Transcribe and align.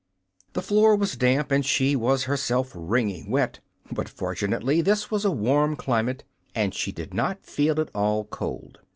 The 0.53 0.63
floor 0.63 0.95
was 0.95 1.15
damp 1.15 1.51
and 1.51 1.63
she 1.63 1.95
was 1.95 2.23
herself 2.23 2.71
wringing 2.73 3.29
wet, 3.29 3.59
but 3.91 4.09
fortunately 4.09 4.81
this 4.81 5.11
was 5.11 5.25
a 5.25 5.29
warm 5.29 5.75
climate 5.75 6.23
and 6.55 6.73
she 6.73 6.91
did 6.91 7.13
not 7.13 7.45
feel 7.45 7.79
at 7.79 7.91
all 7.93 8.23
cold. 8.23 8.79